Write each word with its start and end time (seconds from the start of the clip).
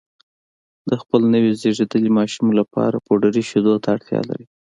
د 0.89 0.91
خپل 1.01 1.21
نوي 1.33 1.51
زېږېدلي 1.61 2.09
ماشوم 2.17 2.47
لپاره 2.59 3.03
پوډري 3.05 3.43
شیدو 3.49 3.73
ته 3.83 3.87
اړتیا 3.95 4.21
لري 4.29 4.45